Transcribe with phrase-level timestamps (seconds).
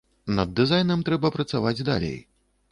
[0.37, 2.19] Над дызайнам трэба працаваць далей.